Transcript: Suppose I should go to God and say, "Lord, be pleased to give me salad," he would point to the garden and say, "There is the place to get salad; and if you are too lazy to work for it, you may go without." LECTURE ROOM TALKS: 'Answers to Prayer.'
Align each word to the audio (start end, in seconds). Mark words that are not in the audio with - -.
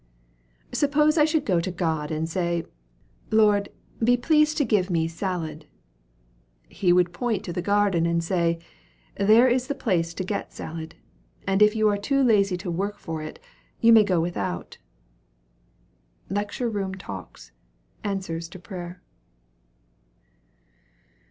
Suppose 0.71 1.15
I 1.15 1.25
should 1.25 1.45
go 1.45 1.61
to 1.61 1.69
God 1.69 2.09
and 2.09 2.27
say, 2.27 2.65
"Lord, 3.29 3.69
be 4.03 4.17
pleased 4.17 4.57
to 4.57 4.65
give 4.65 4.89
me 4.89 5.07
salad," 5.07 5.67
he 6.67 6.91
would 6.91 7.13
point 7.13 7.45
to 7.45 7.53
the 7.53 7.61
garden 7.61 8.07
and 8.07 8.23
say, 8.23 8.57
"There 9.17 9.47
is 9.47 9.67
the 9.67 9.75
place 9.75 10.15
to 10.15 10.23
get 10.23 10.51
salad; 10.53 10.95
and 11.45 11.61
if 11.61 11.75
you 11.75 11.87
are 11.87 11.99
too 11.99 12.23
lazy 12.23 12.57
to 12.65 12.71
work 12.71 12.97
for 12.97 13.21
it, 13.21 13.37
you 13.79 13.93
may 13.93 14.03
go 14.03 14.19
without." 14.19 14.79
LECTURE 16.31 16.67
ROOM 16.71 16.95
TALKS: 16.95 17.51
'Answers 18.03 18.49
to 18.49 18.57
Prayer.' 18.57 19.03